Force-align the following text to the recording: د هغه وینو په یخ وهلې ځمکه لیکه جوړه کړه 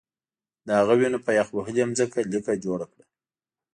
د 0.65 0.67
هغه 0.79 0.93
وینو 0.99 1.19
په 1.25 1.31
یخ 1.37 1.47
وهلې 1.53 1.83
ځمکه 1.99 2.19
لیکه 2.31 2.53
جوړه 2.65 2.85
کړه 2.91 3.05